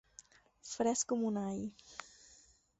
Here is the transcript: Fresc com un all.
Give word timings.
Fresc 0.69 1.09
com 1.13 1.23
un 1.29 1.39
all. 1.45 1.63